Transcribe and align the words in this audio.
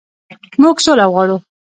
موږ 0.61 0.77
سوله 0.85 1.05
غواړو. 1.13 1.37